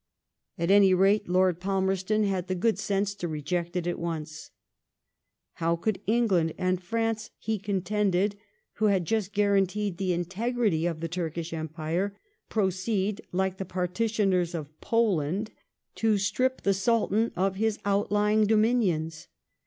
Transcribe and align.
At 0.57 0.71
any 0.71 0.95
rate. 0.95 1.29
Lord 1.29 1.59
Pal 1.59 1.79
merston 1.79 2.27
had 2.27 2.47
the 2.47 2.55
good 2.55 2.79
sense 2.79 3.13
to 3.13 3.27
reject 3.27 3.75
it 3.75 3.85
at 3.85 3.99
once. 3.99 4.49
How 5.61 5.75
could 5.75 6.01
England 6.07 6.53
and 6.57 6.81
France, 6.81 7.29
he 7.37 7.59
contended, 7.59 8.35
who 8.77 8.85
had 8.85 9.05
just 9.05 9.31
guaranteed 9.31 9.99
the 9.99 10.11
integrity 10.13 10.87
of 10.87 11.01
the 11.01 11.07
Turkish 11.07 11.53
Empire, 11.53 12.17
pro 12.49 12.69
ceed, 12.69 13.21
like 13.31 13.57
the 13.57 13.63
partitioners 13.63 14.55
of 14.55 14.81
Poland, 14.81 15.51
to 15.93 16.17
strip 16.17 16.61
the 16.63 16.73
Sultan 16.73 17.31
of 17.35 17.57
his 17.57 17.77
outlying 17.85 18.47
dominions 18.47 19.27